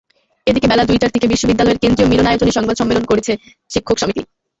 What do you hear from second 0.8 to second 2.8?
দুইটার দিকে বিশ্ববিদ্যালয়ের কেন্দ্রীয় মিলনায়তনে সংবাদ